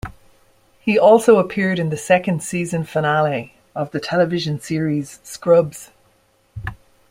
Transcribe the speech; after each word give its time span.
He 0.79 0.97
also 0.97 1.37
appeared 1.37 1.77
in 1.77 1.89
the 1.91 1.95
second 1.95 2.41
season 2.41 2.85
finale 2.85 3.53
of 3.75 3.91
the 3.91 3.99
television 3.99 4.59
series 4.59 5.19
"Scrubs". 5.21 5.91